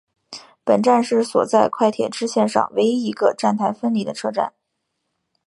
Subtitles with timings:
[0.63, 4.51] 本站是所在的快铁支线上唯一一个站台分离的车站。